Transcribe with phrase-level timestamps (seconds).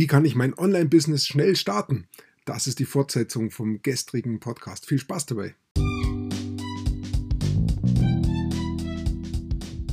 [0.00, 2.06] Wie kann ich mein Online-Business schnell starten?
[2.46, 4.86] Das ist die Fortsetzung vom gestrigen Podcast.
[4.86, 5.54] Viel Spaß dabei.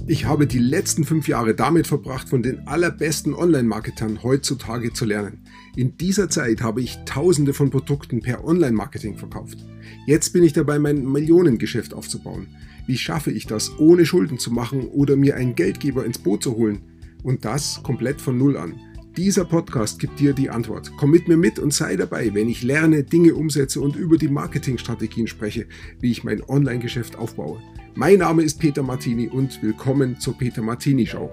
[0.07, 5.43] Ich habe die letzten fünf Jahre damit verbracht, von den allerbesten Online-Marketern heutzutage zu lernen.
[5.75, 9.57] In dieser Zeit habe ich tausende von Produkten per Online-Marketing verkauft.
[10.05, 12.47] Jetzt bin ich dabei, mein Millionengeschäft aufzubauen.
[12.85, 16.55] Wie schaffe ich das, ohne Schulden zu machen oder mir einen Geldgeber ins Boot zu
[16.55, 16.79] holen?
[17.23, 18.79] Und das komplett von Null an.
[19.17, 20.91] Dieser Podcast gibt dir die Antwort.
[20.95, 24.27] Komm mit mir mit und sei dabei, wenn ich lerne, Dinge umsetze und über die
[24.27, 25.67] Marketingstrategien spreche,
[25.99, 27.59] wie ich mein Online-Geschäft aufbaue.
[27.95, 31.31] Mein Name ist Peter Martini und willkommen zur Peter Martini Show.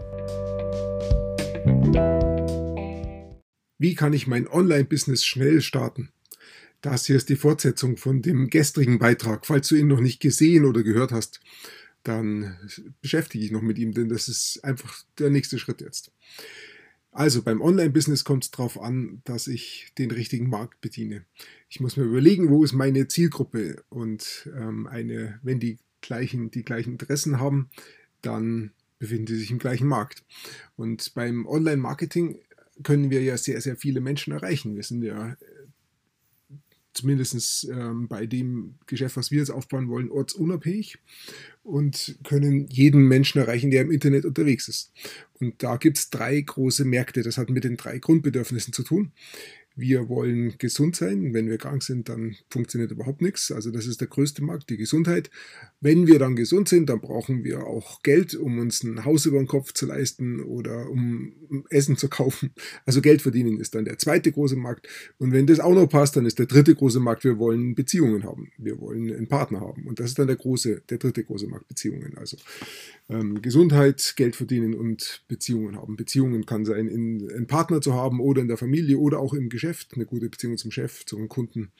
[3.76, 6.08] Wie kann ich mein Online-Business schnell starten?
[6.80, 9.44] Das hier ist die Fortsetzung von dem gestrigen Beitrag.
[9.44, 11.40] Falls du ihn noch nicht gesehen oder gehört hast,
[12.02, 12.56] dann
[13.02, 16.12] beschäftige ich noch mit ihm, denn das ist einfach der nächste Schritt jetzt.
[17.14, 21.24] Also beim Online-Business kommt es darauf an, dass ich den richtigen Markt bediene.
[21.68, 26.64] Ich muss mir überlegen, wo ist meine Zielgruppe und ähm, eine, wenn die gleichen, die
[26.64, 27.70] gleichen Interessen haben,
[28.20, 30.24] dann befinden sie sich im gleichen Markt.
[30.74, 32.40] Und beim Online-Marketing
[32.82, 34.74] können wir ja sehr, sehr viele Menschen erreichen.
[34.74, 35.36] Wir sind ja
[36.94, 40.98] zumindest ähm, bei dem Geschäft, was wir jetzt aufbauen wollen, ortsunabhängig
[41.64, 44.92] und können jeden Menschen erreichen, der im Internet unterwegs ist.
[45.40, 47.22] Und da gibt es drei große Märkte.
[47.22, 49.12] Das hat mit den drei Grundbedürfnissen zu tun.
[49.76, 51.34] Wir wollen gesund sein.
[51.34, 53.50] Wenn wir krank sind, dann funktioniert überhaupt nichts.
[53.50, 55.30] Also das ist der größte Markt, die Gesundheit.
[55.80, 59.38] Wenn wir dann gesund sind, dann brauchen wir auch Geld, um uns ein Haus über
[59.38, 61.32] den Kopf zu leisten oder um
[61.70, 62.54] Essen zu kaufen.
[62.86, 64.88] Also Geld verdienen ist dann der zweite große Markt.
[65.18, 68.24] Und wenn das auch noch passt, dann ist der dritte große Markt, wir wollen Beziehungen
[68.24, 68.52] haben.
[68.58, 69.86] Wir wollen einen Partner haben.
[69.86, 72.16] Und das ist dann der große, der dritte große Markt, Beziehungen.
[72.16, 72.36] Also
[73.08, 75.96] ähm, Gesundheit, Geld verdienen und Beziehungen haben.
[75.96, 79.48] Beziehungen kann sein, in, einen Partner zu haben oder in der Familie oder auch im
[79.48, 81.72] Geschäft, eine gute Beziehung zum Chef, zum Kunden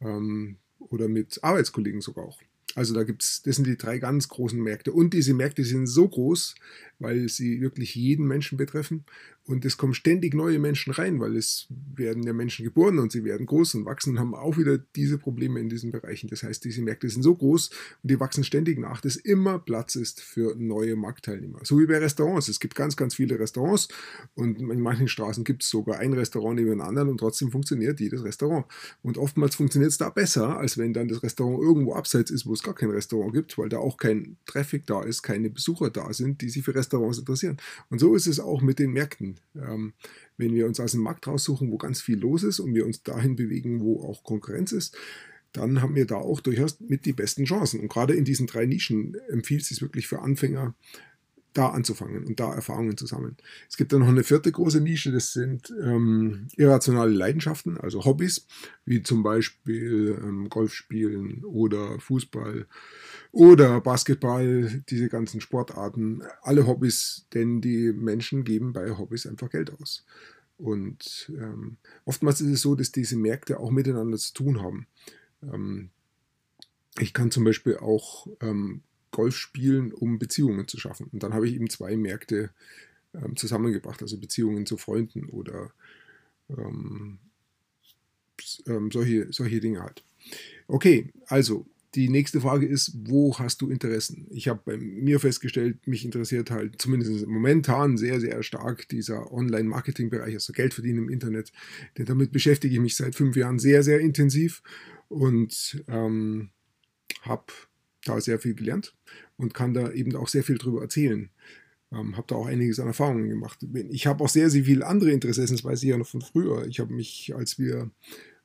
[0.00, 2.40] ähm, oder mit Arbeitskollegen sogar auch.
[2.74, 4.92] Also da gibt's, das sind die drei ganz großen Märkte.
[4.92, 6.54] Und diese Märkte sind so groß,
[6.98, 9.04] weil sie wirklich jeden Menschen betreffen.
[9.46, 13.24] Und es kommen ständig neue Menschen rein, weil es werden ja Menschen geboren und sie
[13.24, 16.28] werden groß und wachsen und haben auch wieder diese Probleme in diesen Bereichen.
[16.28, 17.70] Das heißt, diese Märkte sind so groß
[18.02, 21.60] und die wachsen ständig nach, dass immer Platz ist für neue Marktteilnehmer.
[21.64, 22.48] So wie bei Restaurants.
[22.48, 23.88] Es gibt ganz, ganz viele Restaurants
[24.34, 27.98] und in manchen Straßen gibt es sogar ein Restaurant neben dem anderen und trotzdem funktioniert
[27.98, 28.66] jedes Restaurant.
[29.02, 32.52] Und oftmals funktioniert es da besser, als wenn dann das Restaurant irgendwo abseits ist, wo
[32.52, 36.12] es gar kein Restaurant gibt, weil da auch kein Traffic da ist, keine Besucher da
[36.12, 37.56] sind, die sich für Restaurants interessieren.
[37.88, 39.29] Und so ist es auch mit den Märkten.
[39.56, 39.92] Ähm,
[40.36, 43.02] wenn wir uns aus dem Markt raussuchen, wo ganz viel los ist und wir uns
[43.02, 44.96] dahin bewegen, wo auch Konkurrenz ist,
[45.52, 47.80] dann haben wir da auch durchaus mit die besten Chancen.
[47.80, 50.74] Und gerade in diesen drei Nischen empfiehlt es sich wirklich für Anfänger,
[51.52, 53.36] da anzufangen und da Erfahrungen zu sammeln.
[53.68, 58.46] Es gibt dann noch eine vierte große Nische, das sind ähm, irrationale Leidenschaften, also Hobbys,
[58.84, 62.66] wie zum Beispiel ähm, Golfspielen oder Fußball
[63.32, 69.72] oder Basketball, diese ganzen Sportarten, alle Hobbys, denn die Menschen geben bei Hobbys einfach Geld
[69.80, 70.04] aus.
[70.56, 74.86] Und ähm, oftmals ist es so, dass diese Märkte auch miteinander zu tun haben.
[75.42, 75.90] Ähm,
[76.98, 81.08] ich kann zum Beispiel auch ähm, Golf spielen, um Beziehungen zu schaffen.
[81.12, 82.50] Und dann habe ich eben zwei Märkte
[83.14, 85.72] ähm, zusammengebracht, also Beziehungen zu Freunden oder
[86.48, 87.18] ähm,
[88.66, 90.02] ähm, solche, solche Dinge halt.
[90.68, 94.28] Okay, also die nächste Frage ist, wo hast du Interessen?
[94.30, 100.34] Ich habe bei mir festgestellt, mich interessiert halt zumindest momentan sehr, sehr stark dieser Online-Marketing-Bereich,
[100.34, 101.52] also Geld verdienen im Internet.
[101.98, 104.62] Denn damit beschäftige ich mich seit fünf Jahren sehr, sehr intensiv
[105.08, 106.50] und ähm,
[107.22, 107.52] habe
[108.04, 108.94] da sehr viel gelernt
[109.36, 111.30] und kann da eben auch sehr viel drüber erzählen.
[111.92, 113.58] Ähm, habe da auch einiges an Erfahrungen gemacht.
[113.90, 116.66] Ich habe auch sehr, sehr viele andere Interessen, das weiß ich ja noch von früher.
[116.66, 117.90] Ich habe mich, als wir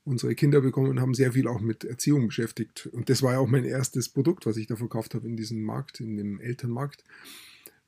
[0.04, 2.88] unsere Kinder bekommen haben, sehr viel auch mit Erziehung beschäftigt.
[2.92, 5.64] Und das war ja auch mein erstes Produkt, was ich da verkauft habe in diesem
[5.64, 7.04] Markt, in dem Elternmarkt.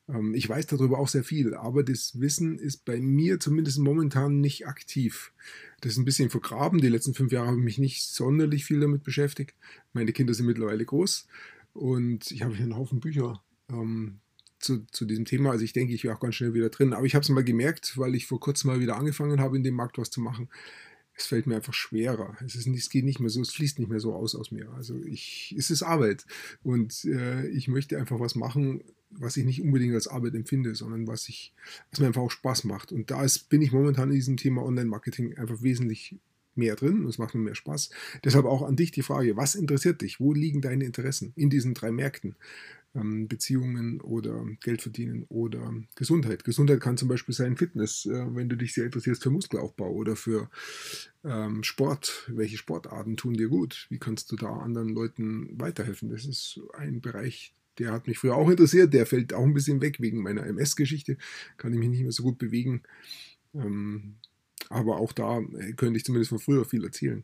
[0.09, 4.41] Ähm, ich weiß darüber auch sehr viel, aber das Wissen ist bei mir zumindest momentan
[4.41, 5.31] nicht aktiv.
[5.81, 6.81] Das ist ein bisschen vergraben.
[6.81, 9.55] Die letzten fünf Jahre habe ich mich nicht sonderlich viel damit beschäftigt.
[9.93, 11.27] Meine Kinder sind mittlerweile groß.
[11.77, 14.19] Und ich habe hier einen Haufen Bücher ähm,
[14.57, 15.51] zu, zu diesem Thema.
[15.51, 16.93] Also ich denke, ich wäre auch ganz schnell wieder drin.
[16.93, 19.63] Aber ich habe es mal gemerkt, weil ich vor kurzem mal wieder angefangen habe, in
[19.63, 20.49] dem Markt was zu machen.
[21.13, 22.35] Es fällt mir einfach schwerer.
[22.43, 24.71] Es, ist es geht nicht mehr so, es fließt nicht mehr so aus aus mir.
[24.71, 26.25] Also ich, es ist Arbeit.
[26.63, 31.05] Und äh, ich möchte einfach was machen, was ich nicht unbedingt als Arbeit empfinde, sondern
[31.05, 31.53] was ich,
[31.91, 32.91] was mir einfach auch Spaß macht.
[32.91, 36.15] Und da ist, bin ich momentan in diesem Thema Online-Marketing einfach wesentlich
[36.57, 37.89] mehr drin und es macht mir mehr Spaß.
[38.23, 40.19] Deshalb auch an dich die Frage, was interessiert dich?
[40.19, 42.35] Wo liegen deine Interessen in diesen drei Märkten?
[42.97, 46.43] ähm, Beziehungen oder Geld verdienen oder Gesundheit.
[46.43, 50.15] Gesundheit kann zum Beispiel sein Fitness, äh, wenn du dich sehr interessierst für Muskelaufbau oder
[50.15, 50.49] für
[51.23, 52.29] ähm, Sport.
[52.33, 53.87] Welche Sportarten tun dir gut?
[53.89, 56.09] Wie kannst du da anderen Leuten weiterhelfen?
[56.09, 58.93] Das ist ein Bereich, der hat mich früher auch interessiert.
[58.93, 61.17] Der fällt auch ein bisschen weg wegen meiner MS-Geschichte.
[61.57, 62.83] Kann ich mich nicht mehr so gut bewegen.
[64.69, 67.23] Aber auch da äh, könnte ich zumindest von früher viel erzählen.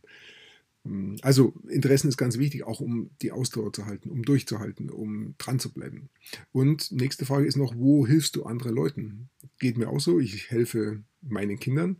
[0.85, 5.35] Ähm, also Interessen ist ganz wichtig, auch um die Ausdauer zu halten, um durchzuhalten, um
[5.37, 6.09] dran zu bleiben.
[6.51, 9.29] Und nächste Frage ist noch, wo hilfst du anderen Leuten?
[9.59, 11.97] Geht mir auch so, ich helfe meinen Kindern,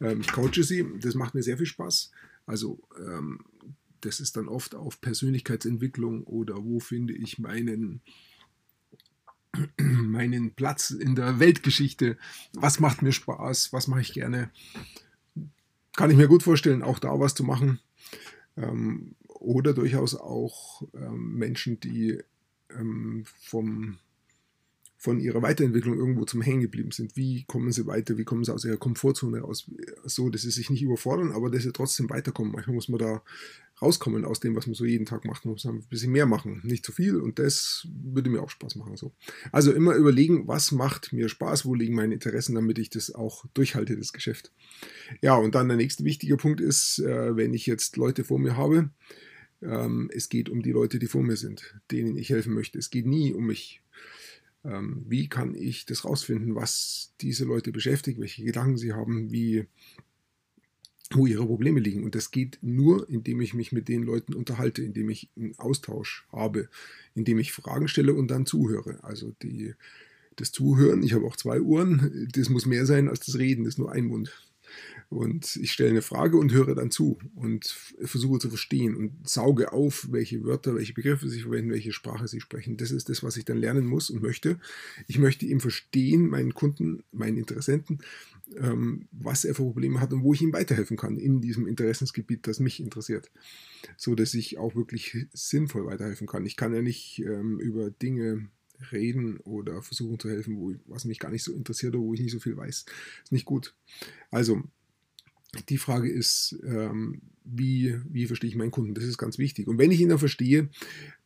[0.00, 2.10] ähm, ich coache sie, das macht mir sehr viel Spaß.
[2.46, 3.40] Also ähm,
[4.00, 8.02] das ist dann oft auf Persönlichkeitsentwicklung oder wo finde ich meinen
[9.78, 12.16] meinen Platz in der Weltgeschichte,
[12.54, 14.50] was macht mir Spaß, was mache ich gerne.
[15.94, 17.80] Kann ich mir gut vorstellen, auch da was zu machen.
[18.56, 22.22] Ähm, oder durchaus auch ähm, Menschen, die
[22.70, 23.98] ähm, vom,
[24.96, 27.16] von ihrer Weiterentwicklung irgendwo zum Hängen geblieben sind.
[27.16, 28.16] Wie kommen sie weiter?
[28.16, 29.70] Wie kommen sie aus ihrer Komfortzone raus?
[30.04, 32.52] So, dass sie sich nicht überfordern, aber dass sie trotzdem weiterkommen.
[32.52, 33.22] Manchmal muss man da
[33.82, 35.44] rauskommen aus dem, was man so jeden Tag macht.
[35.44, 38.76] Man muss ein bisschen mehr machen, nicht zu viel und das würde mir auch Spaß
[38.76, 38.96] machen.
[38.96, 39.12] So.
[39.50, 43.44] Also immer überlegen, was macht mir Spaß, wo liegen meine Interessen, damit ich das auch
[43.54, 44.52] durchhalte, das Geschäft.
[45.20, 48.56] Ja, und dann der nächste wichtige Punkt ist, äh, wenn ich jetzt Leute vor mir
[48.56, 48.90] habe,
[49.62, 52.78] ähm, es geht um die Leute, die vor mir sind, denen ich helfen möchte.
[52.78, 53.82] Es geht nie um mich.
[54.64, 59.66] Ähm, wie kann ich das rausfinden, was diese Leute beschäftigt, welche Gedanken sie haben, wie
[61.14, 62.04] wo ihre Probleme liegen.
[62.04, 66.26] Und das geht nur, indem ich mich mit den Leuten unterhalte, indem ich einen Austausch
[66.32, 66.68] habe,
[67.14, 69.02] indem ich Fragen stelle und dann zuhöre.
[69.02, 69.74] Also die,
[70.36, 73.74] das Zuhören, ich habe auch zwei Ohren, das muss mehr sein als das Reden, das
[73.74, 74.32] ist nur ein Mund.
[75.10, 77.66] Und ich stelle eine Frage und höre dann zu und
[78.02, 82.40] versuche zu verstehen und sauge auf, welche Wörter, welche Begriffe sie verwenden, welche Sprache sie
[82.40, 82.78] sprechen.
[82.78, 84.58] Das ist das, was ich dann lernen muss und möchte.
[85.06, 87.98] Ich möchte ihm verstehen, meinen Kunden, meinen Interessenten,
[89.10, 92.60] was er für Probleme hat und wo ich ihm weiterhelfen kann in diesem Interessensgebiet, das
[92.60, 93.30] mich interessiert.
[93.96, 96.46] So dass ich auch wirklich sinnvoll weiterhelfen kann.
[96.46, 98.48] Ich kann ja nicht ähm, über Dinge
[98.90, 102.20] reden oder versuchen zu helfen, wo, was mich gar nicht so interessiert oder wo ich
[102.20, 102.84] nicht so viel weiß.
[103.24, 103.74] Ist nicht gut.
[104.30, 104.62] Also,
[105.68, 108.94] die Frage ist, ähm, wie, wie verstehe ich meinen Kunden?
[108.94, 109.68] Das ist ganz wichtig.
[109.68, 110.68] Und wenn ich ihn dann verstehe,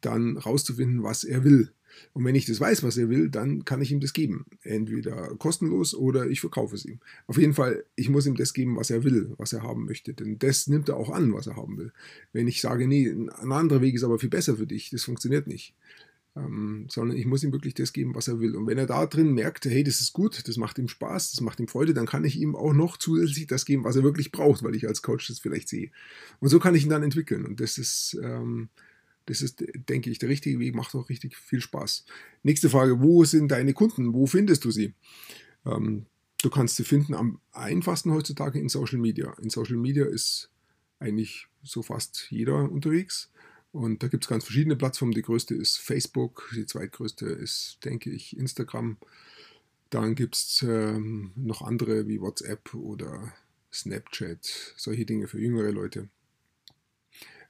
[0.00, 1.70] dann rauszufinden, was er will.
[2.12, 4.44] Und wenn ich das weiß, was er will, dann kann ich ihm das geben.
[4.62, 7.00] Entweder kostenlos oder ich verkaufe es ihm.
[7.26, 10.12] Auf jeden Fall, ich muss ihm das geben, was er will, was er haben möchte.
[10.12, 11.92] Denn das nimmt er auch an, was er haben will.
[12.32, 15.46] Wenn ich sage, nee, ein anderer Weg ist aber viel besser für dich, das funktioniert
[15.46, 15.74] nicht
[16.36, 18.56] ähm, sondern ich muss ihm wirklich das geben, was er will.
[18.56, 21.40] Und wenn er da drin merkt, hey, das ist gut, das macht ihm Spaß, das
[21.40, 24.32] macht ihm Freude, dann kann ich ihm auch noch zusätzlich das geben, was er wirklich
[24.32, 25.90] braucht, weil ich als Coach das vielleicht sehe.
[26.40, 27.46] Und so kann ich ihn dann entwickeln.
[27.46, 28.68] Und das ist, ähm,
[29.24, 32.04] das ist, denke ich, der richtige Weg, macht auch richtig viel Spaß.
[32.42, 34.12] Nächste Frage, wo sind deine Kunden?
[34.12, 34.92] Wo findest du sie?
[35.64, 36.04] Ähm,
[36.42, 39.34] du kannst sie finden am einfachsten heutzutage in Social Media.
[39.40, 40.50] In Social Media ist
[40.98, 43.30] eigentlich so fast jeder unterwegs.
[43.76, 45.12] Und da gibt es ganz verschiedene Plattformen.
[45.12, 48.96] Die größte ist Facebook, die zweitgrößte ist, denke ich, Instagram.
[49.90, 53.34] Dann gibt es ähm, noch andere wie WhatsApp oder
[53.70, 56.08] Snapchat, solche Dinge für jüngere Leute.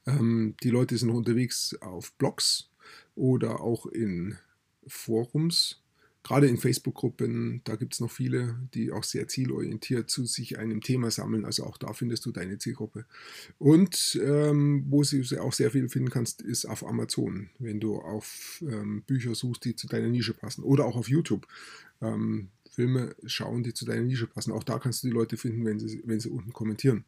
[0.04, 2.70] Ähm, die Leute sind noch unterwegs auf Blogs
[3.14, 4.36] oder auch in
[4.84, 5.80] Forums
[6.26, 10.80] gerade in Facebook-Gruppen, da gibt es noch viele, die auch sehr zielorientiert zu sich einem
[10.80, 11.44] Thema sammeln.
[11.44, 13.06] Also auch da findest du deine Zielgruppe.
[13.58, 18.60] Und ähm, wo du auch sehr viel finden kannst, ist auf Amazon, wenn du auf
[18.68, 20.64] ähm, Bücher suchst, die zu deiner Nische passen.
[20.64, 21.46] Oder auch auf YouTube.
[22.00, 24.50] Ähm, Filme schauen, die zu deiner Nische passen.
[24.50, 27.04] Auch da kannst du die Leute finden, wenn sie, wenn sie unten kommentieren.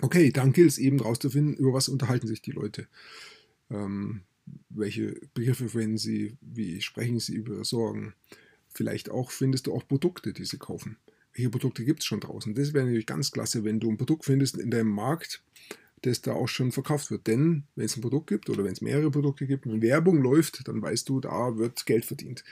[0.00, 2.88] Okay, dann gilt es eben rauszufinden, über was unterhalten sich die Leute.
[3.70, 4.22] Ähm,
[4.68, 8.14] welche Begriffe verwenden sie, wie sprechen sie über Sorgen.
[8.68, 10.96] Vielleicht auch findest du auch Produkte, die sie kaufen.
[11.34, 12.54] Welche Produkte gibt es schon draußen?
[12.54, 15.42] Das wäre natürlich ganz klasse, wenn du ein Produkt findest in deinem Markt,
[16.02, 17.26] das da auch schon verkauft wird.
[17.26, 20.66] Denn wenn es ein Produkt gibt oder wenn es mehrere Produkte gibt und Werbung läuft,
[20.68, 22.44] dann weißt du, da wird Geld verdient.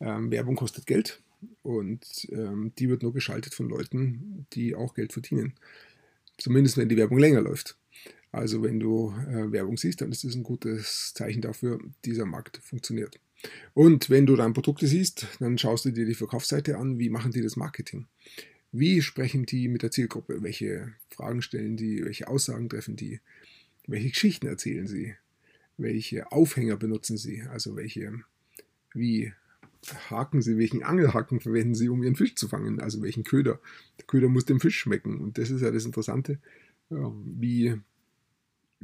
[0.00, 1.22] Ähm, Werbung kostet Geld
[1.62, 5.54] und ähm, die wird nur geschaltet von Leuten, die auch Geld verdienen.
[6.38, 7.76] Zumindest wenn die Werbung länger läuft.
[8.32, 12.56] Also wenn du äh, Werbung siehst, dann ist das ein gutes Zeichen dafür, dieser Markt
[12.58, 13.20] funktioniert.
[13.74, 17.32] Und wenn du dann Produkte siehst, dann schaust du dir die Verkaufsseite an, wie machen
[17.32, 18.06] die das Marketing?
[18.72, 20.42] Wie sprechen die mit der Zielgruppe?
[20.42, 22.02] Welche Fragen stellen die?
[22.04, 23.20] Welche Aussagen treffen die?
[23.86, 25.14] Welche Geschichten erzählen sie?
[25.76, 27.42] Welche Aufhänger benutzen sie?
[27.42, 28.14] Also welche,
[28.94, 29.32] wie
[30.08, 32.80] haken sie, welchen Angelhaken verwenden sie, um ihren Fisch zu fangen?
[32.80, 33.60] Also welchen Köder?
[33.98, 35.20] Der Köder muss dem Fisch schmecken.
[35.20, 36.38] Und das ist ja das Interessante.
[36.88, 37.78] Wie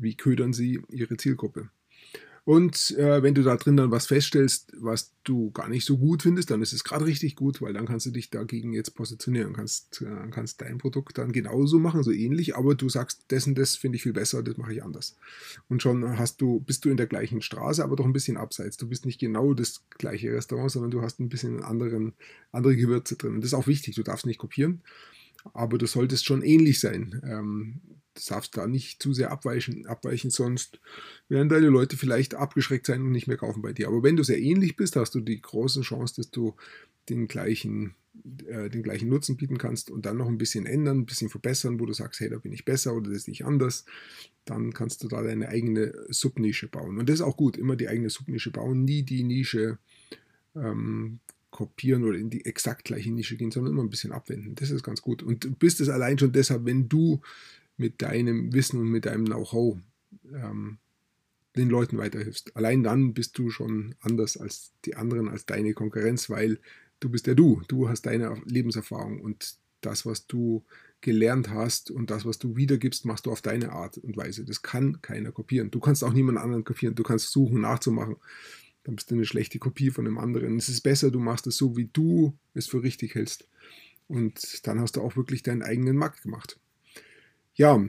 [0.00, 1.70] wie ködern sie ihre Zielgruppe.
[2.48, 6.22] Und äh, wenn du da drin dann was feststellst, was du gar nicht so gut
[6.22, 9.52] findest, dann ist es gerade richtig gut, weil dann kannst du dich dagegen jetzt positionieren,
[9.52, 13.76] kannst, äh, kannst dein Produkt dann genauso machen, so ähnlich, aber du sagst, dessen das
[13.76, 15.18] finde ich viel besser, das mache ich anders.
[15.68, 18.78] Und schon hast du, bist du in der gleichen Straße, aber doch ein bisschen abseits.
[18.78, 22.14] Du bist nicht genau das gleiche Restaurant, sondern du hast ein bisschen anderen,
[22.50, 23.34] andere Gewürze drin.
[23.34, 24.80] Und das ist auch wichtig, du darfst nicht kopieren,
[25.52, 27.20] aber du solltest schon ähnlich sein.
[27.26, 27.80] Ähm,
[28.26, 30.80] darfst da nicht zu sehr abweichen, abweichen, sonst
[31.28, 33.88] werden deine Leute vielleicht abgeschreckt sein und nicht mehr kaufen bei dir.
[33.88, 36.54] Aber wenn du sehr ähnlich bist, hast du die große Chance, dass du
[37.08, 37.94] den gleichen,
[38.46, 41.80] äh, den gleichen Nutzen bieten kannst und dann noch ein bisschen ändern, ein bisschen verbessern,
[41.80, 43.84] wo du sagst, hey, da bin ich besser oder das ist nicht anders.
[44.44, 46.98] Dann kannst du da deine eigene Subnische bauen.
[46.98, 49.78] Und das ist auch gut, immer die eigene Subnische bauen, nie die Nische
[50.54, 51.20] ähm,
[51.50, 54.54] kopieren oder in die exakt gleiche Nische gehen, sondern immer ein bisschen abwenden.
[54.54, 55.22] Das ist ganz gut.
[55.22, 57.20] Und du bist es allein schon deshalb, wenn du
[57.78, 59.78] mit deinem Wissen und mit deinem Know-how
[60.32, 60.78] ähm,
[61.56, 62.56] den Leuten weiterhilfst.
[62.56, 66.61] Allein dann bist du schon anders als die anderen, als deine Konkurrenz, weil
[67.00, 67.62] du bist ja du.
[67.68, 70.64] Du hast deine Lebenserfahrung und das, was du
[71.00, 74.44] gelernt hast und das, was du wiedergibst, machst du auf deine Art und Weise.
[74.44, 75.70] Das kann keiner kopieren.
[75.70, 76.94] Du kannst auch niemand anderen kopieren.
[76.94, 78.16] Du kannst suchen, nachzumachen.
[78.82, 80.56] Dann bist du eine schlechte Kopie von einem anderen.
[80.56, 83.47] Es ist besser, du machst es so, wie du es für richtig hältst.
[84.08, 86.58] Und dann hast du auch wirklich deinen eigenen Markt gemacht.
[87.58, 87.84] Ja,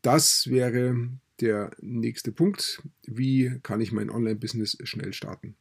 [0.00, 1.10] das wäre
[1.42, 2.82] der nächste Punkt.
[3.02, 5.56] Wie kann ich mein Online-Business schnell starten?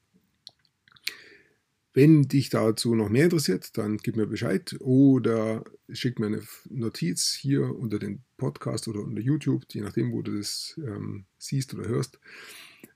[1.92, 7.34] Wenn dich dazu noch mehr interessiert, dann gib mir Bescheid oder schick mir eine Notiz
[7.34, 11.90] hier unter den Podcast oder unter YouTube, je nachdem, wo du das ähm, siehst oder
[11.90, 12.18] hörst.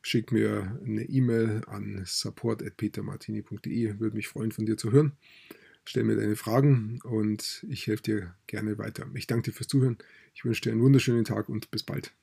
[0.01, 3.99] Schick mir eine E-Mail an support.petermartini.de.
[3.99, 5.17] Würde mich freuen, von dir zu hören.
[5.85, 9.05] Stell mir deine Fragen und ich helfe dir gerne weiter.
[9.13, 9.97] Ich danke dir fürs Zuhören.
[10.33, 12.13] Ich wünsche dir einen wunderschönen Tag und bis bald.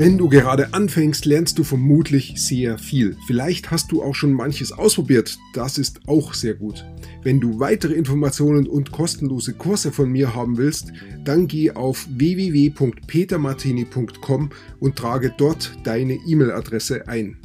[0.00, 3.16] Wenn du gerade anfängst, lernst du vermutlich sehr viel.
[3.26, 5.36] Vielleicht hast du auch schon manches ausprobiert.
[5.54, 6.84] Das ist auch sehr gut.
[7.24, 10.92] Wenn du weitere Informationen und kostenlose Kurse von mir haben willst,
[11.24, 17.36] dann geh auf www.petermartini.com und trage dort deine E-Mail-Adresse ein.